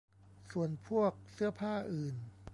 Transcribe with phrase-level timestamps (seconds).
[0.51, 2.15] ส่วนพวกเสื้อผ้าอื่น